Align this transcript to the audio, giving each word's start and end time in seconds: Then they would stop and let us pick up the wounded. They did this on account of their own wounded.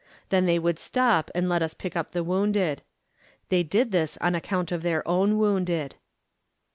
Then 0.29 0.47
they 0.47 0.57
would 0.57 0.79
stop 0.79 1.29
and 1.35 1.47
let 1.47 1.61
us 1.61 1.75
pick 1.75 1.95
up 1.95 2.11
the 2.11 2.23
wounded. 2.23 2.81
They 3.49 3.61
did 3.61 3.91
this 3.91 4.17
on 4.17 4.33
account 4.33 4.71
of 4.71 4.81
their 4.81 5.07
own 5.07 5.37
wounded. 5.37 5.93